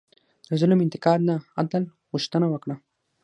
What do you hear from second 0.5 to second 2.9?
ظلم انتقام نه، عدل غوښتنه وکړه.